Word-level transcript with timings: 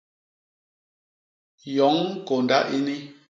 Yoñ 1.75 1.97
kônda 2.27 2.57
ini! 2.77 2.97